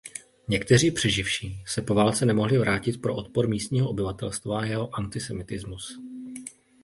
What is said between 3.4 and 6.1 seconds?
místního obyvatelstva a jeho antisemitismus.